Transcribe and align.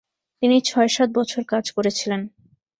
তিনি 0.41 0.57
ছয়-সাত 0.61 1.09
বছর 1.17 1.41
কাজ 1.51 1.65
করেছিলেন। 1.75 2.21